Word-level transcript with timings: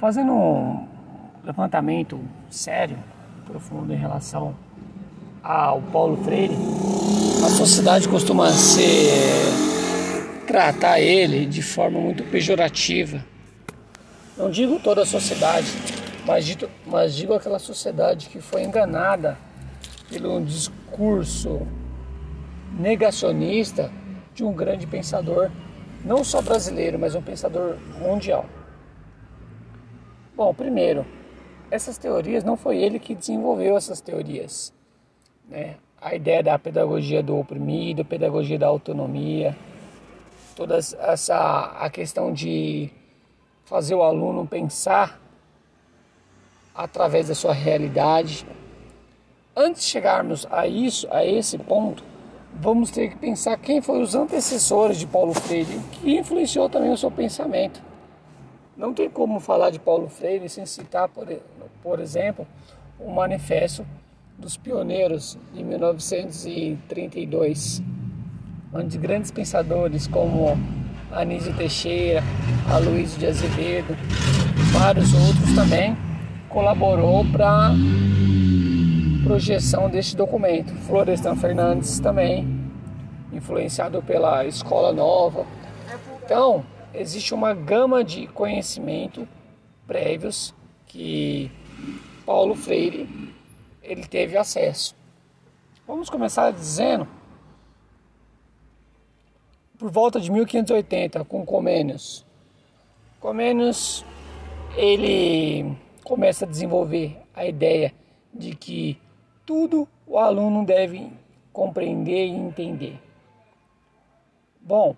Fazendo 0.00 0.30
um 0.30 0.86
levantamento 1.42 2.20
sério, 2.48 2.96
profundo 3.44 3.92
em 3.92 3.96
relação 3.96 4.54
ao 5.42 5.82
Paulo 5.82 6.16
Freire, 6.22 6.54
a 7.44 7.48
sociedade 7.48 8.08
costuma 8.08 8.48
ser 8.52 9.10
tratar 10.46 11.00
ele 11.00 11.46
de 11.46 11.62
forma 11.62 11.98
muito 11.98 12.22
pejorativa. 12.22 13.24
Não 14.36 14.52
digo 14.52 14.78
toda 14.78 15.02
a 15.02 15.06
sociedade, 15.06 15.66
mas 16.24 16.46
digo, 16.46 16.70
mas 16.86 17.16
digo 17.16 17.34
aquela 17.34 17.58
sociedade 17.58 18.28
que 18.28 18.40
foi 18.40 18.62
enganada 18.62 19.36
pelo 20.08 20.40
discurso 20.44 21.66
negacionista 22.78 23.90
de 24.32 24.44
um 24.44 24.52
grande 24.52 24.86
pensador, 24.86 25.50
não 26.04 26.22
só 26.22 26.40
brasileiro, 26.40 27.00
mas 27.00 27.16
um 27.16 27.22
pensador 27.22 27.74
mundial. 28.00 28.46
Bom, 30.38 30.54
primeiro, 30.54 31.04
essas 31.68 31.98
teorias 31.98 32.44
não 32.44 32.56
foi 32.56 32.78
ele 32.78 33.00
que 33.00 33.12
desenvolveu 33.12 33.76
essas 33.76 34.00
teorias, 34.00 34.72
né? 35.48 35.74
A 36.00 36.14
ideia 36.14 36.44
da 36.44 36.56
pedagogia 36.56 37.20
do 37.24 37.36
oprimido, 37.36 38.04
pedagogia 38.04 38.56
da 38.56 38.68
autonomia, 38.68 39.56
toda 40.54 40.76
essa 40.76 41.74
a 41.80 41.90
questão 41.90 42.32
de 42.32 42.88
fazer 43.64 43.96
o 43.96 44.02
aluno 44.04 44.46
pensar 44.46 45.20
através 46.72 47.26
da 47.26 47.34
sua 47.34 47.52
realidade. 47.52 48.46
Antes 49.56 49.82
de 49.82 49.88
chegarmos 49.88 50.46
a 50.52 50.68
isso, 50.68 51.08
a 51.10 51.24
esse 51.24 51.58
ponto, 51.58 52.04
vamos 52.54 52.92
ter 52.92 53.08
que 53.08 53.16
pensar 53.16 53.56
quem 53.56 53.82
foram 53.82 54.02
os 54.02 54.14
antecessores 54.14 54.98
de 54.98 55.06
Paulo 55.08 55.34
Freire, 55.34 55.80
que 55.94 56.16
influenciou 56.16 56.68
também 56.68 56.92
o 56.92 56.96
seu 56.96 57.10
pensamento. 57.10 57.87
Não 58.78 58.94
tem 58.94 59.10
como 59.10 59.40
falar 59.40 59.70
de 59.70 59.80
Paulo 59.80 60.08
Freire 60.08 60.48
sem 60.48 60.64
citar, 60.64 61.08
por, 61.08 61.26
por 61.82 61.98
exemplo, 61.98 62.46
o 63.00 63.10
Manifesto 63.10 63.84
dos 64.38 64.56
Pioneiros 64.56 65.36
de 65.52 65.64
1932, 65.64 67.82
onde 68.72 68.96
grandes 68.96 69.32
pensadores 69.32 70.06
como 70.06 70.56
Anísio 71.10 71.52
Teixeira, 71.56 72.22
Aloysio 72.72 73.18
de 73.18 73.26
Azevedo, 73.26 73.96
vários 74.72 75.12
outros 75.12 75.52
também 75.56 75.96
colaborou 76.48 77.24
para 77.32 77.72
projeção 79.24 79.90
deste 79.90 80.16
documento. 80.16 80.72
Florestan 80.86 81.34
Fernandes 81.34 81.98
também, 81.98 82.46
influenciado 83.32 84.00
pela 84.04 84.46
Escola 84.46 84.92
Nova. 84.92 85.44
Então, 86.24 86.64
existe 86.94 87.34
uma 87.34 87.54
gama 87.54 88.02
de 88.02 88.26
conhecimento 88.28 89.28
prévios 89.86 90.54
que 90.86 91.50
Paulo 92.24 92.54
Freire 92.54 93.08
ele 93.82 94.06
teve 94.06 94.36
acesso. 94.36 94.94
Vamos 95.86 96.10
começar 96.10 96.50
dizendo 96.50 97.08
por 99.78 99.90
volta 99.90 100.20
de 100.20 100.30
1580 100.30 101.24
com 101.24 101.46
Comênios. 101.46 102.26
Comênios 103.20 104.04
ele 104.76 105.76
começa 106.04 106.44
a 106.44 106.48
desenvolver 106.48 107.16
a 107.34 107.46
ideia 107.46 107.94
de 108.32 108.54
que 108.54 109.00
tudo 109.46 109.88
o 110.06 110.18
aluno 110.18 110.64
deve 110.64 111.10
compreender 111.52 112.26
e 112.26 112.30
entender. 112.30 113.00
Bom, 114.60 114.94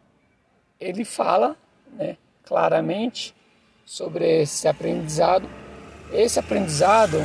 ele 0.79 1.05
fala 1.05 1.57
né, 1.93 2.17
claramente 2.45 3.35
sobre 3.85 4.43
esse 4.43 4.69
aprendizado. 4.69 5.49
Esse 6.13 6.39
aprendizado 6.39 7.19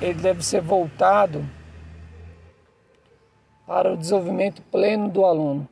ele 0.00 0.14
deve 0.14 0.44
ser 0.44 0.60
voltado 0.60 1.44
para 3.66 3.92
o 3.92 3.96
desenvolvimento 3.96 4.62
pleno 4.62 5.08
do 5.08 5.24
aluno, 5.24 5.68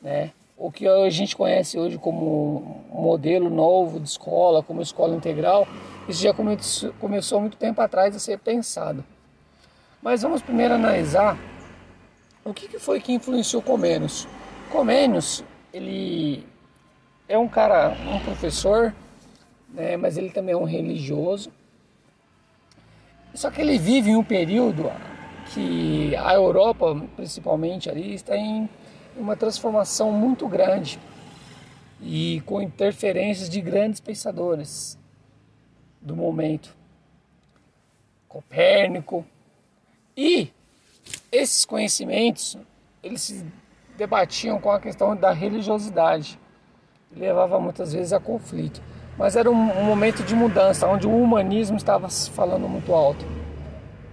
né? 0.00 0.32
O 0.56 0.70
que 0.70 0.86
a 0.86 1.10
gente 1.10 1.36
conhece 1.36 1.78
hoje 1.78 1.98
como 1.98 2.84
modelo 2.88 3.50
novo 3.50 3.98
de 3.98 4.08
escola, 4.08 4.62
como 4.62 4.80
escola 4.80 5.14
integral, 5.14 5.66
isso 6.08 6.22
já 6.22 6.32
começou 6.32 7.40
muito 7.40 7.56
tempo 7.56 7.80
atrás 7.80 8.14
a 8.14 8.20
ser 8.20 8.38
pensado. 8.38 9.04
Mas 10.00 10.22
vamos 10.22 10.42
primeiro 10.42 10.74
analisar 10.74 11.36
o 12.44 12.54
que, 12.54 12.78
foi 12.78 13.00
que 13.00 13.12
influenciou 13.12 13.62
Comênios. 13.62 14.28
Comênios, 14.70 15.42
ele 15.72 16.46
é 17.28 17.38
um 17.38 17.48
cara, 17.48 17.90
um 17.90 18.20
professor, 18.20 18.94
né, 19.68 19.96
mas 19.96 20.16
ele 20.16 20.30
também 20.30 20.54
é 20.54 20.56
um 20.56 20.64
religioso. 20.64 21.50
Só 23.34 23.50
que 23.50 23.60
ele 23.60 23.78
vive 23.78 24.10
em 24.10 24.16
um 24.16 24.24
período 24.24 24.90
que 25.52 26.14
a 26.16 26.34
Europa, 26.34 26.94
principalmente 27.16 27.90
ali, 27.90 28.14
está 28.14 28.36
em 28.36 28.68
uma 29.16 29.36
transformação 29.36 30.12
muito 30.12 30.46
grande 30.48 30.98
e 32.00 32.42
com 32.46 32.60
interferências 32.60 33.48
de 33.48 33.60
grandes 33.60 34.00
pensadores 34.00 34.98
do 36.00 36.14
momento. 36.14 36.76
Copérnico, 38.28 39.24
e 40.16 40.52
esses 41.30 41.64
conhecimentos, 41.64 42.56
eles 43.02 43.22
se 43.22 43.44
debatiam 43.96 44.60
com 44.60 44.70
a 44.70 44.80
questão 44.80 45.16
da 45.16 45.32
religiosidade. 45.32 46.38
Levava 47.16 47.60
muitas 47.60 47.92
vezes 47.92 48.12
a 48.12 48.20
conflito. 48.20 48.80
Mas 49.16 49.36
era 49.36 49.50
um, 49.50 49.54
um 49.54 49.84
momento 49.84 50.22
de 50.22 50.34
mudança, 50.34 50.86
onde 50.86 51.06
o 51.06 51.16
humanismo 51.16 51.76
estava 51.76 52.08
falando 52.08 52.68
muito 52.68 52.92
alto. 52.92 53.24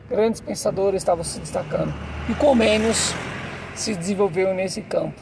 Grandes 0.09 0.41
pensadores 0.41 1.01
estavam 1.01 1.23
se 1.23 1.39
destacando. 1.39 1.93
E 2.29 2.35
Comênios 2.35 3.13
se 3.73 3.95
desenvolveu 3.95 4.53
nesse 4.53 4.81
campo. 4.81 5.19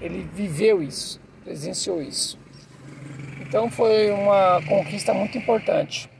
Ele 0.00 0.28
viveu 0.32 0.82
isso, 0.82 1.20
presenciou 1.42 2.02
isso. 2.02 2.38
Então 3.40 3.70
foi 3.70 4.10
uma 4.10 4.60
conquista 4.68 5.14
muito 5.14 5.38
importante. 5.38 6.10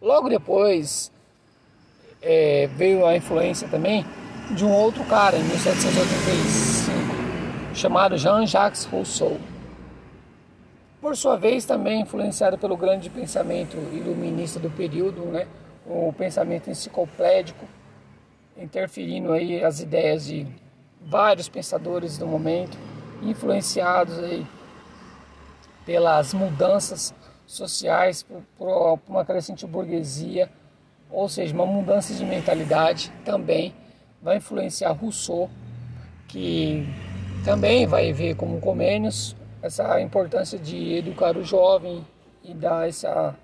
Logo 0.00 0.28
depois, 0.28 1.10
é, 2.22 2.68
veio 2.76 3.04
a 3.06 3.16
influência 3.16 3.66
também 3.68 4.06
de 4.50 4.64
um 4.64 4.72
outro 4.72 5.04
cara 5.04 5.36
em 5.36 5.42
1785, 5.42 6.97
chamado 7.78 8.18
Jean-Jacques 8.18 8.84
Rousseau. 8.84 9.38
Por 11.00 11.16
sua 11.16 11.36
vez, 11.36 11.64
também 11.64 12.02
influenciado 12.02 12.58
pelo 12.58 12.76
grande 12.76 13.08
pensamento 13.08 13.76
iluminista 13.92 14.58
do 14.58 14.68
período, 14.68 15.22
né? 15.26 15.46
o 15.86 16.12
pensamento 16.12 16.68
enciclopédico, 16.68 17.64
interferindo 18.56 19.32
aí 19.32 19.64
as 19.64 19.80
ideias 19.80 20.26
de 20.26 20.46
vários 21.00 21.48
pensadores 21.48 22.18
do 22.18 22.26
momento, 22.26 22.76
influenciados 23.22 24.18
aí 24.18 24.44
pelas 25.86 26.34
mudanças 26.34 27.14
sociais, 27.46 28.22
por, 28.22 28.42
por 28.58 28.98
uma 29.08 29.24
crescente 29.24 29.66
burguesia 29.66 30.50
ou 31.10 31.28
seja, 31.28 31.54
uma 31.54 31.66
mudança 31.66 32.12
de 32.12 32.24
mentalidade 32.24 33.10
também 33.24 33.74
vai 34.20 34.36
influenciar 34.36 34.92
Rousseau, 34.92 35.48
que 36.26 36.86
também 37.44 37.86
vai 37.86 38.12
ver 38.12 38.34
como 38.36 38.60
Comênios 38.60 39.36
essa 39.62 40.00
importância 40.00 40.58
de 40.58 40.94
educar 40.94 41.36
o 41.36 41.44
jovem 41.44 42.06
e 42.44 42.54
dar 42.54 42.88
essa 42.88 43.34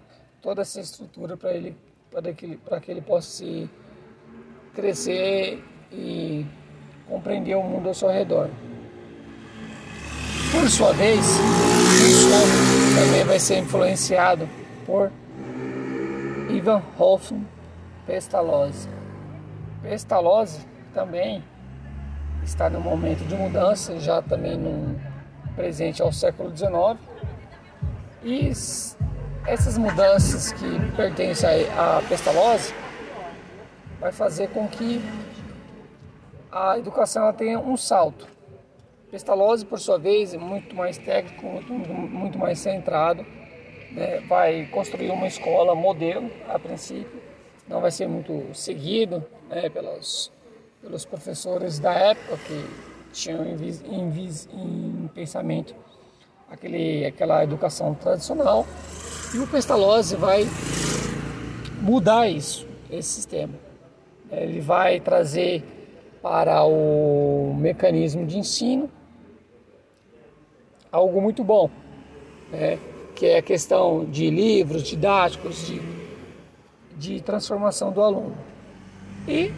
toda 0.41 0.63
essa 0.63 0.81
estrutura 0.81 1.37
para 1.37 1.53
ele 1.53 1.77
para 2.11 2.33
que 2.33 2.57
para 2.57 2.81
que 2.81 2.91
ele 2.91 3.01
possa 3.01 3.29
se 3.29 3.69
crescer 4.75 5.63
e 5.93 6.47
compreender 7.09 7.55
o 7.55 7.63
mundo 7.63 7.89
ao 7.89 7.95
seu 7.95 8.09
redor. 8.09 8.49
Por 10.51 10.69
sua 10.71 10.93
vez, 10.93 11.27
Rousseau 12.01 13.05
também 13.05 13.25
vai 13.25 13.39
ser 13.41 13.59
influenciado 13.59 14.49
por 14.87 15.11
Ivan 16.49 16.83
Hoffman 16.99 17.47
Pestalozzi. 18.07 18.89
Pestalozzi 19.83 20.61
também 20.93 21.43
está 22.45 22.69
no 22.69 22.81
momento 22.81 23.27
de 23.27 23.35
mudança, 23.35 23.99
já 23.99 24.21
também 24.23 24.57
no 24.57 25.01
presente 25.57 26.03
ao 26.03 26.13
século 26.13 26.55
XIX. 26.55 26.99
E 28.23 28.51
essas 29.47 29.77
mudanças 29.79 30.53
que 30.53 30.97
pertencem 30.97 31.67
a 31.77 32.03
Pestalozzi 32.09 32.75
vai 34.01 34.13
fazer 34.13 34.49
com 34.51 34.69
que 34.69 35.01
a 36.51 36.79
educação 36.79 37.33
tenha 37.33 37.59
um 37.59 37.77
salto. 37.77 38.29
Pestalozzi, 39.11 39.65
por 39.65 39.79
sua 39.79 39.99
vez, 39.99 40.35
é 40.35 40.39
muito 40.39 40.75
mais 40.75 40.99
técnico, 40.99 41.47
muito, 41.47 42.39
mais 42.39 42.59
centrado, 42.59 43.25
né? 43.93 44.21
vai 44.29 44.67
construir 44.67 45.11
uma 45.11 45.27
escola 45.27 45.75
modelo 45.75 46.31
a 46.49 46.59
princípio, 46.59 47.23
não 47.69 47.81
vai 47.81 47.91
ser 47.91 48.09
muito 48.09 48.55
seguido 48.55 49.25
né, 49.49 49.69
pelos, 49.69 50.33
pelos 50.85 51.07
professores 51.07 51.79
da 51.79 51.95
época 51.95 52.37
que 52.47 52.67
tinham 53.13 53.43
em, 53.47 53.57
em, 53.87 54.13
em 54.53 55.09
pensamento 55.15 55.75
aquele, 56.51 57.07
aquela 57.07 57.43
educação 57.43 57.95
tradicional, 57.95 58.67
E 59.35 59.39
o 59.39 59.47
Pestalozzi 59.47 60.15
vai 60.15 60.47
mudar 61.81 62.29
isso, 62.29 62.67
esse 62.91 63.09
sistema. 63.09 63.55
Ele 64.31 64.61
vai 64.61 65.01
trazer 65.01 65.65
para 66.23 66.65
o 66.65 67.55
mecanismo 67.59 68.27
de 68.27 68.39
ensino 68.39 68.91
algo 70.93 71.21
muito 71.21 71.43
bom, 71.43 71.71
né? 72.53 72.79
que 73.17 73.27
é 73.27 73.39
a 73.39 73.43
questão 73.43 74.05
de 74.05 74.29
livros 74.31 74.83
didáticos, 74.83 75.67
de, 75.67 75.81
de 76.97 77.23
transformação 77.23 77.91
do 77.91 78.03
aluno. 78.03 78.37
E 79.27 79.53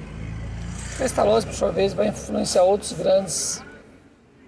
Pestalozzi, 0.99 1.47
por 1.47 1.55
sua 1.55 1.71
vez, 1.71 1.93
vai 1.93 2.09
influenciar 2.09 2.63
outros 2.63 2.93
grandes 2.93 3.63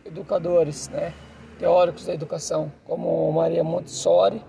educadores, 0.05 0.89
né? 0.89 1.13
teóricos 1.59 2.07
da 2.07 2.15
educação, 2.15 2.73
como 2.85 3.31
Maria 3.33 3.65
Montessori 3.65 4.43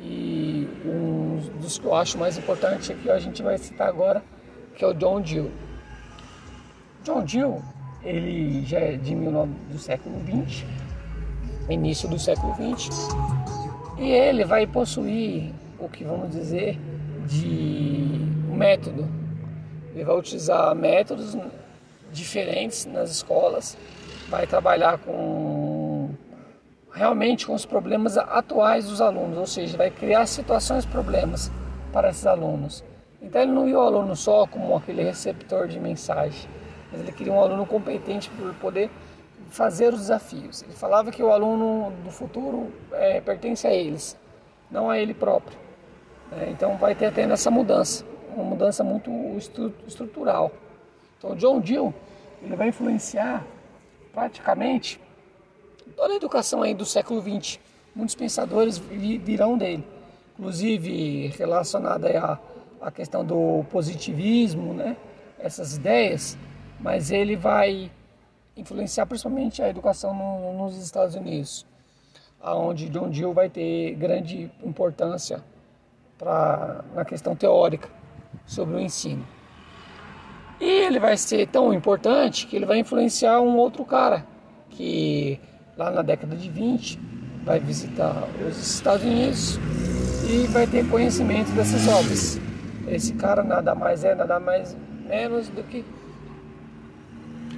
e 0.00 0.68
um 0.86 1.38
dos 1.60 1.78
que 1.78 1.84
eu 1.84 1.94
acho 1.94 2.16
mais 2.16 2.38
importante 2.38 2.94
que 2.94 3.10
a 3.10 3.18
gente 3.18 3.42
vai 3.42 3.58
citar 3.58 3.88
agora, 3.88 4.22
que 4.74 4.84
é 4.84 4.88
o 4.88 4.94
John 4.94 5.20
Dewey. 5.20 5.52
John 7.04 7.24
Dewey, 7.24 7.60
ele 8.04 8.64
já 8.64 8.78
é 8.78 8.92
de 8.92 9.14
19, 9.14 9.52
do 9.70 9.78
século 9.78 10.18
20, 10.20 10.66
início 11.68 12.08
do 12.08 12.18
século 12.18 12.54
20, 12.54 12.88
e 13.98 14.10
ele 14.10 14.44
vai 14.44 14.66
possuir 14.66 15.52
o 15.78 15.88
que 15.88 16.04
vamos 16.04 16.30
dizer 16.30 16.78
de 17.26 18.28
método. 18.48 19.21
Ele 19.94 20.04
vai 20.04 20.16
utilizar 20.16 20.74
métodos 20.74 21.36
diferentes 22.10 22.86
nas 22.86 23.10
escolas, 23.10 23.76
vai 24.28 24.46
trabalhar 24.46 24.98
com 24.98 26.10
realmente 26.92 27.46
com 27.46 27.54
os 27.54 27.64
problemas 27.64 28.18
atuais 28.18 28.86
dos 28.86 29.00
alunos, 29.00 29.38
ou 29.38 29.46
seja, 29.46 29.76
vai 29.76 29.90
criar 29.90 30.26
situações 30.26 30.84
problemas 30.84 31.50
para 31.92 32.10
esses 32.10 32.26
alunos. 32.26 32.84
Então 33.20 33.40
ele 33.40 33.52
não 33.52 33.64
viu 33.64 33.78
o 33.78 33.82
aluno 33.82 34.14
só 34.16 34.46
como 34.46 34.76
aquele 34.76 35.02
receptor 35.02 35.68
de 35.68 35.78
mensagem, 35.78 36.48
mas 36.90 37.00
ele 37.00 37.12
queria 37.12 37.32
um 37.32 37.40
aluno 37.40 37.64
competente 37.64 38.30
para 38.30 38.52
poder 38.54 38.90
fazer 39.48 39.92
os 39.92 40.00
desafios. 40.00 40.62
Ele 40.62 40.72
falava 40.72 41.10
que 41.10 41.22
o 41.22 41.30
aluno 41.30 41.92
do 42.04 42.10
futuro 42.10 42.72
é, 42.92 43.20
pertence 43.20 43.66
a 43.66 43.72
eles, 43.72 44.16
não 44.70 44.90
a 44.90 44.98
ele 44.98 45.14
próprio. 45.14 45.56
É, 46.40 46.50
então 46.50 46.76
vai 46.76 46.94
ter 46.94 47.06
até 47.06 47.26
nessa 47.26 47.50
mudança, 47.50 48.04
uma 48.34 48.44
mudança 48.44 48.82
muito 48.82 49.10
estrutural. 49.86 50.50
Então 51.18 51.34
John 51.36 51.60
Dewey 51.60 51.92
ele 52.42 52.56
vai 52.56 52.68
influenciar 52.68 53.44
praticamente 54.12 55.00
toda 55.96 56.12
a 56.14 56.16
educação 56.16 56.62
aí 56.62 56.74
do 56.74 56.84
século 56.84 57.20
XX. 57.20 57.58
Muitos 57.94 58.14
pensadores 58.14 58.78
virão 58.78 59.56
dele, 59.56 59.84
inclusive 60.38 61.28
relacionada 61.38 62.18
à, 62.18 62.38
à 62.80 62.90
questão 62.90 63.24
do 63.24 63.64
positivismo, 63.70 64.72
né? 64.72 64.96
essas 65.38 65.76
ideias, 65.76 66.38
mas 66.80 67.10
ele 67.10 67.36
vai 67.36 67.90
influenciar 68.56 69.06
principalmente 69.06 69.62
a 69.62 69.68
educação 69.68 70.14
no, 70.14 70.64
nos 70.64 70.76
Estados 70.82 71.14
Unidos, 71.14 71.66
aonde 72.40 72.88
John 72.88 73.10
Dewey 73.10 73.34
vai 73.34 73.50
ter 73.50 73.94
grande 73.96 74.50
importância 74.64 75.42
pra, 76.16 76.84
na 76.94 77.04
questão 77.04 77.36
teórica 77.36 77.88
sobre 78.46 78.76
o 78.76 78.80
ensino. 78.80 79.26
E 80.60 80.64
ele 80.64 81.00
vai 81.00 81.16
ser 81.16 81.48
tão 81.48 81.72
importante 81.72 82.46
que 82.46 82.54
ele 82.54 82.66
vai 82.66 82.78
influenciar 82.78 83.40
um 83.40 83.56
outro 83.56 83.84
cara 83.84 84.24
que 84.70 85.40
lá 85.76 85.90
na 85.90 86.02
década 86.02 86.36
de 86.36 86.48
20 86.48 86.98
vai 87.44 87.58
visitar 87.58 88.28
os 88.48 88.58
Estados 88.58 89.04
Unidos 89.04 89.58
e 90.30 90.46
vai 90.48 90.66
ter 90.66 90.88
conhecimento 90.88 91.50
dessas 91.52 91.88
obras. 91.88 92.38
Esse 92.86 93.12
cara 93.14 93.42
nada 93.42 93.74
mais 93.74 94.04
é, 94.04 94.14
nada 94.14 94.38
mais 94.38 94.76
menos 95.06 95.48
do 95.48 95.62
que 95.64 95.84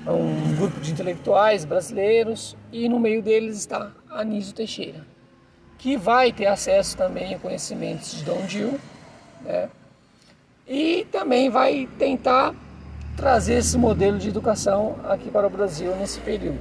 um 0.07 0.57
grupo 0.57 0.81
de 0.81 0.93
intelectuais 0.93 1.65
brasileiros 1.65 2.57
e 2.73 2.89
no 2.89 2.99
meio 2.99 3.23
deles 3.23 3.59
está 3.59 3.93
Anísio 4.11 4.55
Teixeira, 4.55 5.07
que 5.79 5.97
vai 5.97 6.33
ter 6.33 6.47
acesso 6.47 6.97
também 6.97 7.35
a 7.35 7.39
conhecimentos 7.39 8.19
de 8.19 8.25
Dom 8.25 8.47
Gil, 8.47 8.79
né? 9.43 9.69
E 10.67 11.07
também 11.11 11.51
vai 11.51 11.89
tentar 11.99 12.55
trazer 13.17 13.55
esse 13.55 13.77
modelo 13.79 14.19
de 14.19 14.29
educação 14.29 14.97
aqui 15.05 15.31
para 15.31 15.47
o 15.47 15.51
Brasil 15.51 15.95
nesse 15.97 16.21
período. 16.21 16.61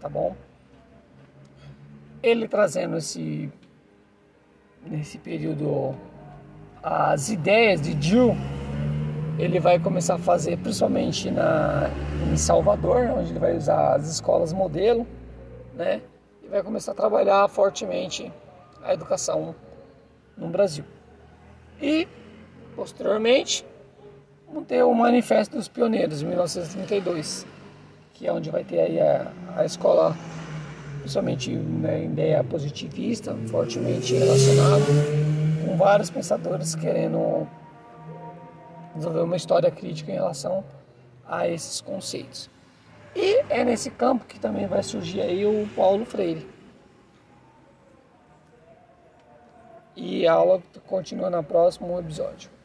Tá 0.00 0.08
bom? 0.08 0.34
Ele 2.22 2.48
trazendo 2.48 2.96
esse 2.96 3.50
nesse 4.84 5.18
período 5.18 5.94
as 6.82 7.28
ideias 7.28 7.80
de 7.80 8.00
Gil 8.00 8.36
ele 9.38 9.60
vai 9.60 9.78
começar 9.78 10.14
a 10.14 10.18
fazer 10.18 10.56
principalmente 10.58 11.30
na, 11.30 11.90
em 12.32 12.36
Salvador, 12.36 13.10
onde 13.18 13.32
ele 13.32 13.38
vai 13.38 13.54
usar 13.54 13.96
as 13.96 14.08
escolas 14.08 14.52
modelo, 14.52 15.06
né? 15.74 16.00
E 16.42 16.48
vai 16.48 16.62
começar 16.62 16.92
a 16.92 16.94
trabalhar 16.94 17.46
fortemente 17.48 18.32
a 18.82 18.94
educação 18.94 19.54
no 20.36 20.48
Brasil. 20.48 20.84
E, 21.80 22.08
posteriormente, 22.86 23.66
vamos 24.46 24.68
ter 24.68 24.84
o 24.84 24.94
Manifesto 24.94 25.56
dos 25.56 25.66
Pioneiros, 25.66 26.20
de 26.20 26.26
1932, 26.26 27.44
que 28.14 28.28
é 28.28 28.32
onde 28.32 28.48
vai 28.48 28.62
ter 28.62 28.78
aí 28.78 29.00
a, 29.00 29.32
a 29.56 29.64
escola, 29.64 30.16
principalmente 31.00 31.50
né, 31.50 32.04
ideia 32.04 32.44
positivista, 32.44 33.36
fortemente 33.48 34.14
relacionada, 34.14 34.84
com 35.64 35.76
vários 35.76 36.10
pensadores 36.10 36.76
querendo 36.76 37.48
desenvolver 38.94 39.22
uma 39.22 39.36
história 39.36 39.70
crítica 39.70 40.12
em 40.12 40.14
relação 40.14 40.64
a 41.26 41.48
esses 41.48 41.80
conceitos. 41.80 42.48
E 43.16 43.42
é 43.50 43.64
nesse 43.64 43.90
campo 43.90 44.26
que 44.26 44.38
também 44.38 44.68
vai 44.68 44.84
surgir 44.84 45.22
aí 45.22 45.44
o 45.44 45.68
Paulo 45.74 46.04
Freire. 46.04 46.46
E 49.96 50.24
a 50.24 50.34
aula 50.34 50.62
continua 50.86 51.30
no 51.30 51.42
próximo 51.42 51.98
episódio. 51.98 52.55